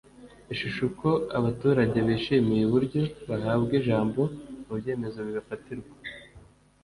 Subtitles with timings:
[0.53, 4.21] ishusho uko abaturage bishimiye uburyo bahabwa ijambo
[4.65, 5.93] mu byemezo bibafatirwa